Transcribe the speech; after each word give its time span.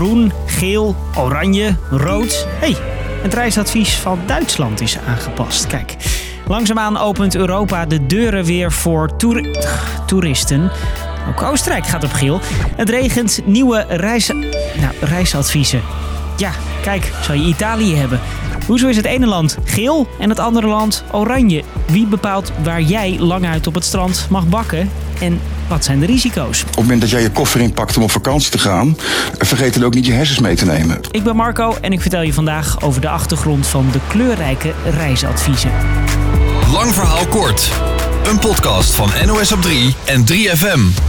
groen, 0.00 0.32
geel, 0.46 0.96
oranje, 1.16 1.76
rood. 1.90 2.46
hey, 2.48 2.76
het 3.22 3.34
reisadvies 3.34 3.94
van 3.94 4.18
Duitsland 4.26 4.80
is 4.80 4.98
aangepast. 4.98 5.66
Kijk, 5.66 5.96
langzaamaan 6.46 6.96
opent 6.96 7.34
Europa 7.34 7.86
de 7.86 8.06
deuren 8.06 8.44
weer 8.44 8.72
voor 8.72 9.16
toer- 9.16 9.56
toeristen. 10.06 10.70
Ook 11.28 11.42
Oostenrijk 11.42 11.86
gaat 11.86 12.04
op 12.04 12.12
geel. 12.12 12.40
Het 12.76 12.88
regent 12.88 13.40
nieuwe 13.44 13.84
reis... 13.88 14.26
nou, 14.26 14.94
reisadviezen. 15.00 15.80
Ja, 16.36 16.50
kijk, 16.82 17.12
zou 17.22 17.38
je 17.38 17.46
Italië 17.46 17.94
hebben. 17.94 18.20
Hoezo 18.66 18.88
is 18.88 18.96
het 18.96 19.06
ene 19.06 19.26
land 19.26 19.56
geel 19.64 20.08
en 20.18 20.28
het 20.28 20.38
andere 20.38 20.66
land 20.66 21.04
oranje? 21.12 21.62
Wie 21.86 22.06
bepaalt 22.06 22.52
waar 22.62 22.82
jij 22.82 23.16
lang 23.18 23.46
uit 23.46 23.66
op 23.66 23.74
het 23.74 23.84
strand 23.84 24.26
mag 24.30 24.48
bakken? 24.48 24.90
En 25.20 25.40
wat 25.70 25.84
zijn 25.84 26.00
de 26.00 26.06
risico's? 26.06 26.60
Op 26.60 26.68
het 26.68 26.76
moment 26.76 27.00
dat 27.00 27.10
jij 27.10 27.22
je 27.22 27.30
koffer 27.30 27.60
inpakt 27.60 27.96
om 27.96 28.02
op 28.02 28.10
vakantie 28.10 28.50
te 28.50 28.58
gaan, 28.58 28.96
vergeet 29.38 29.74
dan 29.74 29.84
ook 29.84 29.94
niet 29.94 30.06
je 30.06 30.12
hersens 30.12 30.38
mee 30.38 30.56
te 30.56 30.64
nemen. 30.64 31.00
Ik 31.10 31.22
ben 31.22 31.36
Marco 31.36 31.76
en 31.80 31.92
ik 31.92 32.00
vertel 32.00 32.22
je 32.22 32.32
vandaag 32.32 32.82
over 32.82 33.00
de 33.00 33.08
achtergrond 33.08 33.66
van 33.66 33.88
de 33.92 33.98
kleurrijke 34.08 34.72
reisadviezen. 34.84 35.70
Lang 36.72 36.94
verhaal 36.94 37.26
kort. 37.26 37.70
Een 38.24 38.38
podcast 38.38 38.94
van 38.94 39.10
NOS 39.26 39.52
op 39.52 39.62
3 39.62 39.94
en 40.04 40.24
3FM. 40.32 41.08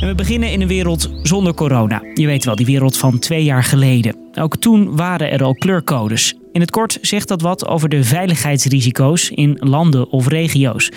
En 0.00 0.08
we 0.08 0.14
beginnen 0.14 0.52
in 0.52 0.60
een 0.60 0.68
wereld 0.68 1.10
zonder 1.22 1.54
corona. 1.54 2.02
Je 2.14 2.26
weet 2.26 2.44
wel, 2.44 2.56
die 2.56 2.66
wereld 2.66 2.96
van 2.96 3.18
twee 3.18 3.44
jaar 3.44 3.64
geleden. 3.64 4.16
Ook 4.34 4.56
toen 4.56 4.96
waren 4.96 5.30
er 5.30 5.42
al 5.42 5.54
kleurcodes. 5.54 6.34
In 6.52 6.60
het 6.60 6.70
kort 6.70 6.98
zegt 7.00 7.28
dat 7.28 7.40
wat 7.40 7.66
over 7.66 7.88
de 7.88 8.04
veiligheidsrisico's 8.04 9.30
in 9.30 9.56
landen 9.60 10.10
of 10.10 10.28
regio's. 10.28 10.90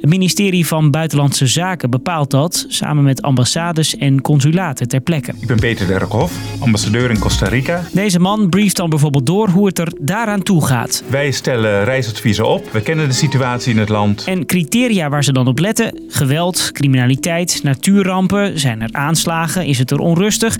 Het 0.00 0.10
ministerie 0.10 0.66
van 0.66 0.90
Buitenlandse 0.90 1.46
Zaken 1.46 1.90
bepaalt 1.90 2.30
dat 2.30 2.64
samen 2.68 3.04
met 3.04 3.22
ambassades 3.22 3.96
en 3.96 4.20
consulaten 4.20 4.88
ter 4.88 5.00
plekke. 5.00 5.32
Ik 5.40 5.46
ben 5.46 5.58
Peter 5.58 5.86
Derkhoff, 5.86 6.34
ambassadeur 6.60 7.10
in 7.10 7.18
Costa 7.18 7.48
Rica. 7.48 7.82
Deze 7.92 8.20
man 8.20 8.48
brieft 8.48 8.76
dan 8.76 8.90
bijvoorbeeld 8.90 9.26
door 9.26 9.48
hoe 9.48 9.66
het 9.66 9.78
er 9.78 9.92
daaraan 10.00 10.42
toe 10.42 10.66
gaat. 10.66 11.02
Wij 11.08 11.30
stellen 11.30 11.84
reisadviezen 11.84 12.48
op. 12.48 12.72
We 12.72 12.80
kennen 12.80 13.08
de 13.08 13.14
situatie 13.14 13.72
in 13.72 13.78
het 13.78 13.88
land. 13.88 14.24
En 14.24 14.46
criteria 14.46 15.08
waar 15.08 15.24
ze 15.24 15.32
dan 15.32 15.46
op 15.46 15.58
letten: 15.58 16.02
geweld, 16.08 16.72
criminaliteit, 16.72 17.60
natuurrampen, 17.62 18.58
zijn 18.58 18.82
er 18.82 18.92
aanslagen, 18.92 19.66
is 19.66 19.78
het 19.78 19.90
er 19.90 19.98
onrustig. 19.98 20.56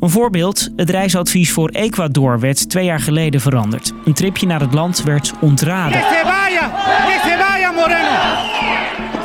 Een 0.00 0.10
voorbeeld: 0.10 0.68
het 0.76 0.90
reisadvies 0.90 1.52
voor 1.52 1.68
Ecuador 1.68 2.40
werd 2.40 2.68
twee 2.68 2.84
jaar 2.84 3.00
geleden 3.00 3.40
veranderd. 3.40 3.92
Een 4.04 4.14
tripje 4.14 4.46
naar 4.46 4.60
het 4.60 4.74
land 4.74 5.02
werd 5.02 5.32
ontraden. 5.40 6.02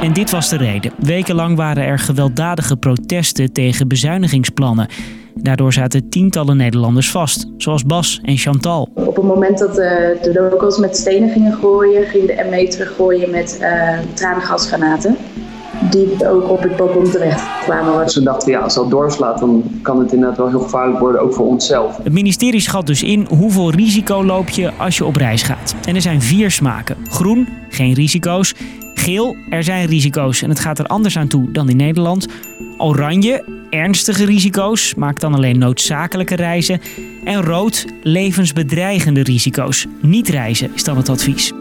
En 0.02 0.14
dit 0.14 0.31
was 0.31 0.50
de 0.50 0.58
reden. 0.58 0.92
Wekenlang 0.97 1.55
waren 1.55 1.83
er 1.83 2.00
gewelddadige 2.00 2.78
protesten 2.78 3.53
tegen 3.53 3.88
bezuinigingsplannen. 3.88 4.88
Daardoor 5.36 5.73
zaten 5.73 6.09
tientallen 6.09 6.58
Nederlanders 6.58 7.11
vast, 7.11 7.47
zoals 7.58 7.86
Bas 7.86 8.20
en 8.23 8.38
Chantal. 8.38 8.89
Op 8.94 9.16
het 9.16 9.25
moment 9.25 9.58
dat 9.58 9.75
de, 9.75 10.17
de 10.22 10.47
locals 10.52 10.77
met 10.77 10.97
stenen 10.97 11.30
gingen 11.30 11.53
gooien, 11.53 12.05
ging 12.05 12.25
de 12.25 12.47
ME 12.50 12.67
teruggooien 12.67 13.30
met 13.30 13.58
uh, 13.61 14.00
tranengasgranaten. 14.14 15.17
Die 15.92 16.30
ook 16.30 16.50
op 16.50 16.62
het 16.62 16.76
balkon 16.76 17.12
terecht 17.12 17.42
kwamen. 17.64 18.09
Ze 18.09 18.23
dachten, 18.23 18.52
ja, 18.52 18.59
als 18.59 18.76
dat 18.76 18.90
doorslaat, 18.90 19.40
dan 19.40 19.64
kan 19.82 20.00
het 20.00 20.14
inderdaad 20.14 20.38
wel 20.38 20.48
heel 20.48 20.59
gevaarlijk 20.59 21.00
worden, 21.00 21.22
ook 21.22 21.34
voor 21.34 21.45
onszelf. 21.45 21.98
Het 22.04 22.14
ministerie 22.14 22.59
schat 22.59 22.88
dus 22.88 23.04
in 23.04 23.28
hoeveel 23.30 23.72
risico 23.72 24.23
loop 24.23 24.50
je 24.50 24.72
als 24.78 24.98
je 24.98 25.06
op 25.06 25.16
reis 25.16 25.42
gaat. 25.44 25.76
En 25.86 25.95
er 25.95 26.02
zijn 26.02 26.22
vier 26.22 26.52
smaken. 26.52 26.98
Groen, 27.10 27.48
geen 27.70 27.94
risico's. 27.94 28.54
Geel, 28.94 29.36
er 29.50 29.64
zijn 29.64 29.88
risico's 29.88 30.42
en 30.42 30.50
het 30.50 30.60
gaat 30.60 30.80
er 30.80 30.86
anders 30.86 31.17
aan 31.17 31.28
toe 31.28 31.52
dan 31.52 31.70
in 31.70 31.78
Nederland. 31.78 32.28
Oranje, 32.78 33.44
ernstige 33.70 34.26
risico's, 34.26 34.95
maak 34.95 35.20
dan 35.20 35.34
alleen 35.34 35.58
noodzakelijke 35.58 36.36
reizen. 36.36 36.82
En 37.23 37.44
rood, 37.44 37.86
levensbedreigende 38.04 39.23
risico's. 39.23 39.86
Niet 40.02 40.28
reizen 40.28 40.72
is 40.76 40.83
dan 40.83 40.98
het 40.98 41.10
advies. 41.10 41.54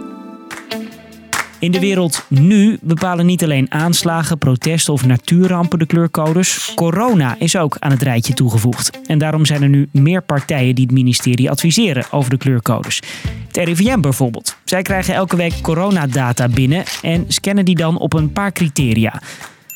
In 1.60 1.70
de 1.70 1.80
wereld 1.80 2.24
nu 2.28 2.78
bepalen 2.80 3.26
niet 3.26 3.44
alleen 3.44 3.72
aanslagen, 3.72 4.38
protesten 4.38 4.92
of 4.92 5.06
natuurrampen 5.06 5.78
de 5.78 5.86
kleurcodes. 5.86 6.72
Corona 6.74 7.36
is 7.38 7.56
ook 7.56 7.76
aan 7.78 7.90
het 7.90 8.02
rijtje 8.02 8.34
toegevoegd. 8.34 9.00
En 9.06 9.18
daarom 9.18 9.44
zijn 9.44 9.62
er 9.62 9.68
nu 9.68 9.88
meer 9.92 10.22
partijen 10.22 10.74
die 10.74 10.84
het 10.84 10.94
ministerie 10.94 11.50
adviseren 11.50 12.04
over 12.10 12.30
de 12.30 12.36
kleurcodes. 12.36 13.02
Het 13.46 13.56
RIVM 13.56 14.00
bijvoorbeeld. 14.00 14.56
Zij 14.64 14.82
krijgen 14.82 15.14
elke 15.14 15.36
week 15.36 15.60
coronadata 15.60 16.48
binnen 16.48 16.84
en 17.02 17.24
scannen 17.28 17.64
die 17.64 17.76
dan 17.76 17.98
op 17.98 18.12
een 18.12 18.32
paar 18.32 18.52
criteria. 18.52 19.22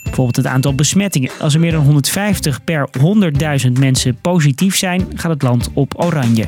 Bijvoorbeeld 0.03 0.37
het 0.37 0.47
aantal 0.47 0.75
besmettingen. 0.75 1.31
Als 1.41 1.55
er 1.55 1.61
meer 1.61 1.73
dan 1.73 1.85
150 1.85 2.65
per 2.65 2.89
100.000 3.67 3.73
mensen 3.79 4.19
positief 4.21 4.77
zijn, 4.77 5.07
gaat 5.15 5.31
het 5.31 5.43
land 5.43 5.71
op 5.75 5.93
oranje. 5.97 6.47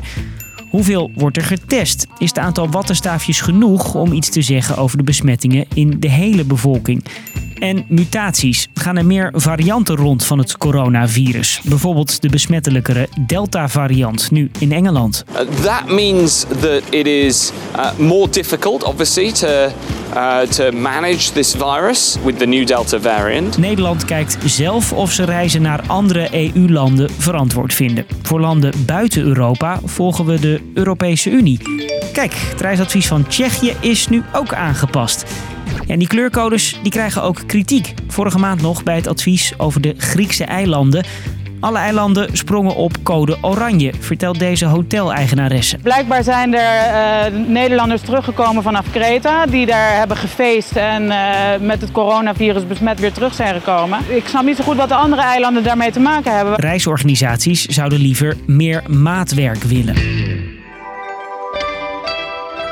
Hoeveel 0.75 1.11
wordt 1.13 1.37
er 1.37 1.43
getest? 1.43 2.07
Is 2.17 2.29
het 2.29 2.37
aantal 2.37 2.69
wattenstaafjes 2.69 3.41
genoeg 3.41 3.93
om 3.93 4.11
iets 4.11 4.29
te 4.29 4.41
zeggen 4.41 4.77
over 4.77 4.97
de 4.97 5.03
besmettingen 5.03 5.65
in 5.73 5.99
de 5.99 6.09
hele 6.09 6.43
bevolking? 6.43 7.03
En 7.59 7.85
mutaties. 7.87 8.67
Gaan 8.73 8.97
er 8.97 9.05
meer 9.05 9.31
varianten 9.33 9.95
rond 9.95 10.25
van 10.25 10.37
het 10.37 10.57
coronavirus? 10.57 11.61
Bijvoorbeeld 11.63 12.21
de 12.21 12.29
besmettelijkere 12.29 13.07
Delta-variant, 13.19 14.31
nu 14.31 14.49
in 14.59 14.71
Engeland. 14.71 15.23
Uh, 15.31 15.39
that 15.63 15.87
means 15.87 16.45
that 16.61 16.81
it 16.89 17.07
is 17.07 17.51
uh, 17.75 17.97
more 17.97 18.29
difficult, 18.29 18.83
obviously, 18.83 19.31
to, 19.31 19.47
uh, 20.13 20.39
to 20.39 20.71
manage 20.71 21.31
this 21.31 21.55
virus 21.55 22.17
with 22.23 22.37
the 22.37 22.45
new 22.45 22.65
Delta 22.65 22.99
variant. 22.99 23.57
Nederland 23.57 24.05
kijkt 24.05 24.37
zelf 24.45 24.93
of 24.93 25.11
ze 25.11 25.23
reizen 25.23 25.61
naar 25.61 25.81
andere 25.87 26.27
EU-landen 26.31 27.09
verantwoord 27.17 27.73
vinden. 27.73 28.05
Voor 28.21 28.39
landen 28.39 28.73
buiten 28.85 29.23
Europa 29.23 29.79
volgen 29.83 30.25
we 30.25 30.39
de 30.39 30.71
Europese 30.73 31.29
Unie. 31.29 31.59
Kijk, 32.13 32.33
het 32.33 32.61
reisadvies 32.61 33.07
van 33.07 33.27
Tsjechië 33.27 33.73
is 33.79 34.07
nu 34.07 34.23
ook 34.33 34.53
aangepast. 34.53 35.25
En 35.87 35.99
die 35.99 36.07
kleurcodes 36.07 36.79
die 36.81 36.91
krijgen 36.91 37.23
ook 37.23 37.41
kritiek. 37.45 37.93
Vorige 38.07 38.39
maand 38.39 38.61
nog 38.61 38.83
bij 38.83 38.95
het 38.95 39.07
advies 39.07 39.53
over 39.57 39.81
de 39.81 39.93
Griekse 39.97 40.43
eilanden. 40.43 41.03
Alle 41.59 41.77
eilanden 41.77 42.37
sprongen 42.37 42.75
op 42.75 43.03
code 43.03 43.37
oranje, 43.41 43.93
vertelt 43.99 44.39
deze 44.39 44.65
hoteleigenaresse. 44.65 45.77
Blijkbaar 45.77 46.23
zijn 46.23 46.55
er 46.55 47.31
uh, 47.31 47.47
Nederlanders 47.47 48.01
teruggekomen 48.01 48.63
vanaf 48.63 48.91
Kreta 48.91 49.45
die 49.45 49.65
daar 49.65 49.97
hebben 49.97 50.17
gefeest 50.17 50.75
en 50.75 51.03
uh, 51.03 51.17
met 51.61 51.81
het 51.81 51.91
coronavirus 51.91 52.67
besmet 52.67 52.99
weer 52.99 53.13
terug 53.13 53.33
zijn 53.33 53.53
gekomen. 53.53 53.99
Ik 54.07 54.27
snap 54.27 54.43
niet 54.43 54.57
zo 54.57 54.63
goed 54.63 54.75
wat 54.75 54.89
de 54.89 54.95
andere 54.95 55.21
eilanden 55.21 55.63
daarmee 55.63 55.91
te 55.91 55.99
maken 55.99 56.35
hebben. 56.35 56.55
Reisorganisaties 56.55 57.65
zouden 57.65 57.99
liever 57.99 58.35
meer 58.45 58.83
maatwerk 58.87 59.63
willen. 59.63 59.95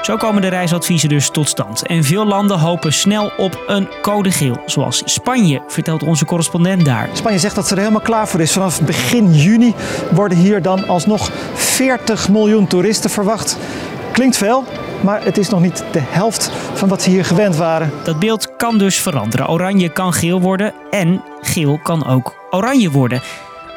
Zo 0.03 0.17
komen 0.17 0.41
de 0.41 0.47
reisadviezen 0.47 1.09
dus 1.09 1.29
tot 1.29 1.49
stand. 1.49 1.85
En 1.85 2.03
veel 2.03 2.25
landen 2.25 2.59
hopen 2.59 2.93
snel 2.93 3.31
op 3.37 3.63
een 3.67 3.89
code 4.01 4.31
geel. 4.31 4.61
Zoals 4.65 5.01
Spanje, 5.05 5.61
vertelt 5.67 6.03
onze 6.03 6.25
correspondent 6.25 6.85
daar. 6.85 7.09
Spanje 7.13 7.39
zegt 7.39 7.55
dat 7.55 7.67
ze 7.67 7.73
er 7.73 7.79
helemaal 7.79 8.01
klaar 8.01 8.27
voor 8.27 8.39
is. 8.39 8.51
Vanaf 8.51 8.81
begin 8.81 9.33
juni 9.33 9.73
worden 10.11 10.37
hier 10.37 10.61
dan 10.61 10.87
alsnog 10.87 11.31
40 11.53 12.29
miljoen 12.29 12.67
toeristen 12.67 13.09
verwacht. 13.09 13.57
Klinkt 14.11 14.37
veel, 14.37 14.63
maar 15.01 15.23
het 15.23 15.37
is 15.37 15.49
nog 15.49 15.61
niet 15.61 15.83
de 15.91 16.01
helft 16.01 16.51
van 16.73 16.89
wat 16.89 17.01
ze 17.01 17.09
hier 17.09 17.25
gewend 17.25 17.55
waren. 17.55 17.91
Dat 18.03 18.19
beeld 18.19 18.55
kan 18.55 18.77
dus 18.77 18.99
veranderen. 18.99 19.49
Oranje 19.49 19.89
kan 19.89 20.13
geel 20.13 20.41
worden 20.41 20.73
en 20.91 21.23
geel 21.41 21.79
kan 21.83 22.07
ook 22.07 22.35
oranje 22.49 22.91
worden. 22.91 23.21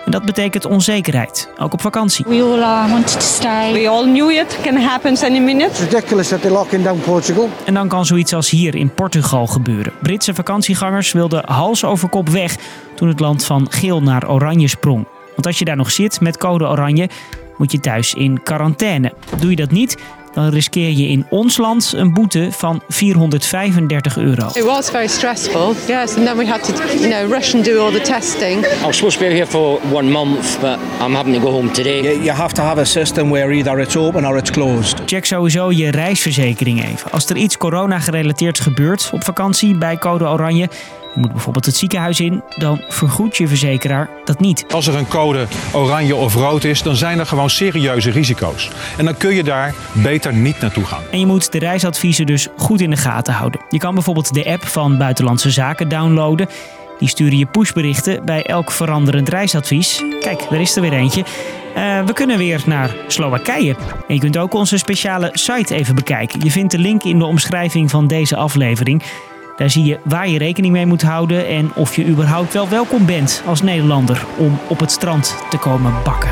En 0.06 0.12
dat 0.12 0.24
betekent 0.24 0.64
onzekerheid, 0.64 1.48
ook 1.58 1.72
op 1.72 1.80
vakantie. 1.80 2.24
We 2.28 2.42
all 2.42 2.58
uh, 2.58 2.90
wanted 2.90 3.12
to 3.12 3.20
stay. 3.20 3.72
We 3.72 3.88
all 3.88 4.04
knew 4.04 4.30
it 4.30 4.58
can 4.62 4.76
happen 4.76 5.16
any 5.22 5.38
minute. 5.38 5.70
It's 5.70 5.80
ridiculous 5.80 6.28
that 6.28 6.40
they're 6.40 6.56
locking 6.56 6.84
down 6.84 7.00
Portugal. 7.00 7.48
En 7.64 7.74
dan 7.74 7.88
kan 7.88 8.06
zoiets 8.06 8.34
als 8.34 8.50
hier 8.50 8.74
in 8.74 8.90
Portugal 8.90 9.46
gebeuren. 9.46 9.92
Britse 10.02 10.34
vakantiegangers 10.34 11.12
wilden 11.12 11.42
hals 11.46 11.84
over 11.84 12.08
kop 12.08 12.28
weg 12.28 12.56
toen 12.94 13.08
het 13.08 13.20
land 13.20 13.44
van 13.44 13.66
geel 13.70 14.02
naar 14.02 14.28
oranje 14.28 14.68
sprong. 14.68 15.06
Want 15.34 15.46
als 15.46 15.58
je 15.58 15.64
daar 15.64 15.76
nog 15.76 15.90
zit 15.90 16.20
met 16.20 16.36
code 16.36 16.66
oranje, 16.66 17.08
moet 17.56 17.72
je 17.72 17.80
thuis 17.80 18.14
in 18.14 18.42
quarantaine. 18.42 19.12
Doe 19.40 19.50
je 19.50 19.56
dat 19.56 19.70
niet, 19.70 19.96
dan 20.36 20.48
riskeer 20.48 20.90
je 20.90 21.08
in 21.08 21.26
ons 21.30 21.56
land 21.56 21.92
een 21.96 22.12
boete 22.12 22.48
van 22.50 22.82
435 22.88 24.16
euro. 24.16 24.46
It 24.52 24.64
was 24.64 24.90
very 24.90 25.06
stressful, 25.06 25.74
yes, 25.86 26.16
and 26.16 26.26
then 26.26 26.36
we 26.36 26.46
had 26.46 26.64
to, 26.64 26.72
you 26.98 27.08
know, 27.08 27.32
rush 27.32 27.54
and 27.54 27.64
do 27.64 27.78
all 27.78 27.92
the 27.92 28.00
testing. 28.00 28.64
I 28.64 28.86
was 28.86 28.96
supposed 28.96 29.18
to 29.18 29.26
be 29.26 29.32
here 29.32 29.46
for 29.46 29.80
one 29.92 30.10
month, 30.10 30.60
but 30.60 30.78
I'm 31.00 31.14
having 31.14 31.34
to 31.34 31.40
go 31.40 31.50
home 31.50 31.72
today. 31.72 32.02
You, 32.02 32.22
you 32.22 32.32
have 32.32 32.52
to 32.52 32.62
have 32.62 32.80
a 32.80 32.84
system 32.84 33.30
where 33.30 33.52
either 33.52 33.80
it's 33.80 33.96
open 33.96 34.26
or 34.26 34.36
it's 34.36 34.50
closed. 34.50 35.00
Check 35.04 35.24
sowieso 35.24 35.70
je 35.70 35.90
reisverzekering 35.90 36.84
even. 36.84 37.10
Als 37.10 37.26
er 37.26 37.36
iets 37.36 37.56
corona-gerelateerd 37.56 38.60
gebeurt 38.60 39.10
op 39.12 39.24
vakantie 39.24 39.78
bij 39.78 39.98
code 39.98 40.24
oranje, 40.24 40.68
je 41.16 41.22
moet 41.22 41.32
bijvoorbeeld 41.32 41.66
het 41.66 41.76
ziekenhuis 41.76 42.20
in, 42.20 42.42
dan 42.56 42.80
vergoedt 42.88 43.36
je 43.36 43.48
verzekeraar 43.48 44.08
dat 44.24 44.40
niet. 44.40 44.64
Als 44.70 44.86
er 44.86 44.94
een 44.94 45.08
code 45.08 45.46
oranje 45.72 46.14
of 46.14 46.34
rood 46.34 46.64
is, 46.64 46.82
dan 46.82 46.96
zijn 46.96 47.18
er 47.18 47.26
gewoon 47.26 47.50
serieuze 47.50 48.10
risico's. 48.10 48.70
En 48.96 49.04
dan 49.04 49.16
kun 49.16 49.34
je 49.34 49.44
daar 49.44 49.74
beter 49.92 50.34
niet 50.34 50.60
naartoe 50.60 50.84
gaan. 50.84 51.02
En 51.10 51.18
je 51.18 51.26
moet 51.26 51.52
de 51.52 51.58
reisadviezen 51.58 52.26
dus 52.26 52.48
goed 52.56 52.80
in 52.80 52.90
de 52.90 52.96
gaten 52.96 53.34
houden. 53.34 53.60
Je 53.68 53.78
kan 53.78 53.94
bijvoorbeeld 53.94 54.34
de 54.34 54.46
app 54.46 54.66
van 54.66 54.98
Buitenlandse 54.98 55.50
Zaken 55.50 55.88
downloaden. 55.88 56.48
Die 56.98 57.08
sturen 57.08 57.38
je 57.38 57.46
pushberichten 57.46 58.24
bij 58.24 58.42
elk 58.42 58.70
veranderend 58.70 59.28
reisadvies. 59.28 60.02
Kijk, 60.20 60.46
daar 60.50 60.60
is 60.60 60.76
er 60.76 60.82
weer 60.82 60.92
eentje. 60.92 61.24
Uh, 61.76 62.04
we 62.04 62.12
kunnen 62.12 62.38
weer 62.38 62.62
naar 62.66 62.96
Slowakije. 63.06 63.76
En 64.08 64.14
je 64.14 64.20
kunt 64.20 64.38
ook 64.38 64.54
onze 64.54 64.78
speciale 64.78 65.30
site 65.32 65.74
even 65.74 65.94
bekijken. 65.94 66.40
Je 66.40 66.50
vindt 66.50 66.70
de 66.70 66.78
link 66.78 67.04
in 67.04 67.18
de 67.18 67.24
omschrijving 67.24 67.90
van 67.90 68.06
deze 68.06 68.36
aflevering. 68.36 69.02
Daar 69.56 69.70
zie 69.70 69.84
je 69.84 70.00
waar 70.04 70.28
je 70.28 70.38
rekening 70.38 70.72
mee 70.72 70.86
moet 70.86 71.02
houden 71.02 71.46
en 71.46 71.74
of 71.74 71.96
je 71.96 72.06
überhaupt 72.06 72.52
wel 72.52 72.68
welkom 72.68 73.06
bent 73.06 73.42
als 73.46 73.62
Nederlander 73.62 74.26
om 74.38 74.58
op 74.68 74.80
het 74.80 74.90
strand 74.90 75.36
te 75.50 75.58
komen 75.58 75.94
bakken. 76.04 76.30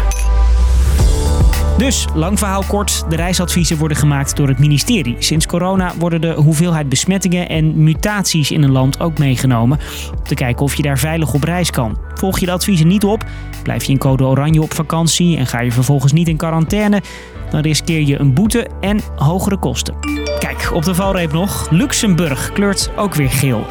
Dus, 1.79 2.07
lang 2.15 2.39
verhaal 2.39 2.63
kort, 2.69 3.05
de 3.09 3.17
reisadviezen 3.17 3.79
worden 3.79 3.97
gemaakt 3.97 4.37
door 4.37 4.49
het 4.49 4.59
ministerie. 4.59 5.17
Sinds 5.19 5.47
corona 5.47 5.93
worden 5.99 6.21
de 6.21 6.33
hoeveelheid 6.33 6.89
besmettingen 6.89 7.49
en 7.49 7.83
mutaties 7.83 8.51
in 8.51 8.63
een 8.63 8.73
land 8.73 9.01
ook 9.01 9.19
meegenomen. 9.19 9.79
Om 10.19 10.23
te 10.23 10.35
kijken 10.35 10.65
of 10.65 10.75
je 10.75 10.83
daar 10.83 10.99
veilig 10.99 11.35
op 11.35 11.43
reis 11.43 11.71
kan. 11.71 11.99
Volg 12.15 12.39
je 12.39 12.47
de 12.47 12.53
adviezen 12.53 12.87
niet 12.87 13.05
op, 13.05 13.25
blijf 13.63 13.85
je 13.85 13.93
in 13.93 13.99
code 13.99 14.25
oranje 14.25 14.63
op 14.63 14.75
vakantie 14.75 15.37
en 15.37 15.47
ga 15.47 15.61
je 15.61 15.73
vervolgens 15.73 16.13
niet 16.13 16.29
in 16.29 16.37
quarantaine, 16.37 17.03
dan 17.51 17.61
riskeer 17.61 18.01
je 18.01 18.19
een 18.19 18.35
boete 18.35 18.69
en 18.81 19.01
hogere 19.17 19.59
kosten. 19.59 20.24
Op 20.73 20.85
de 20.85 20.95
valreep 20.95 21.33
nog. 21.33 21.71
Luxemburg 21.71 22.53
kleurt 22.53 22.91
ook 22.97 23.15
weer 23.15 23.31
geel. 23.31 23.67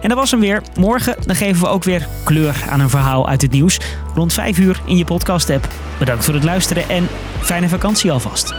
En 0.00 0.08
dat 0.08 0.18
was 0.18 0.30
hem 0.30 0.40
weer. 0.40 0.62
Morgen 0.78 1.16
dan 1.26 1.36
geven 1.36 1.62
we 1.62 1.68
ook 1.68 1.84
weer 1.84 2.06
kleur 2.24 2.64
aan 2.70 2.80
een 2.80 2.90
verhaal 2.90 3.28
uit 3.28 3.42
het 3.42 3.50
nieuws. 3.50 3.80
Rond 4.14 4.32
5 4.32 4.58
uur 4.58 4.80
in 4.84 4.96
je 4.96 5.04
podcast-app. 5.04 5.68
Bedankt 5.98 6.24
voor 6.24 6.34
het 6.34 6.44
luisteren 6.44 6.88
en 6.88 7.08
fijne 7.40 7.68
vakantie 7.68 8.12
alvast. 8.12 8.54